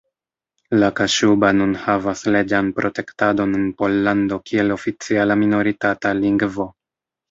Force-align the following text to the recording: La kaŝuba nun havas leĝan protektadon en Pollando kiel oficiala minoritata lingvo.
La 0.83 0.87
kaŝuba 0.99 1.51
nun 1.57 1.75
havas 1.83 2.25
leĝan 2.37 2.73
protektadon 2.81 3.55
en 3.61 3.71
Pollando 3.85 4.43
kiel 4.51 4.77
oficiala 4.81 5.41
minoritata 5.47 6.21
lingvo. 6.27 6.73